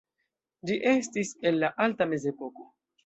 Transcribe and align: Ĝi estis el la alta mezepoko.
Ĝi 0.69 0.77
estis 0.93 1.33
el 1.49 1.63
la 1.65 1.71
alta 1.87 2.09
mezepoko. 2.15 2.67